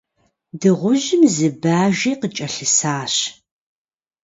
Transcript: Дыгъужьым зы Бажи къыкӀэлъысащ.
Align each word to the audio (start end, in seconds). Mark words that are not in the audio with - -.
Дыгъужьым 0.59 1.23
зы 1.35 1.47
Бажи 1.61 2.13
къыкӀэлъысащ. 2.19 3.15